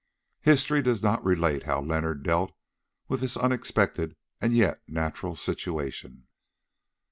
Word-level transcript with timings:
History 0.41 0.81
does 0.81 1.03
not 1.03 1.23
relate 1.23 1.67
how 1.67 1.79
Leonard 1.79 2.23
dealt 2.23 2.51
with 3.07 3.19
this 3.21 3.37
unexpected 3.37 4.15
and 4.41 4.51
yet 4.51 4.81
natural 4.87 5.35
situation. 5.35 6.25